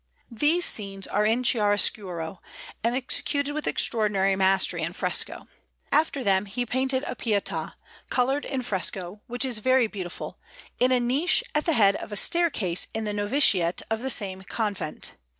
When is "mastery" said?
4.35-4.81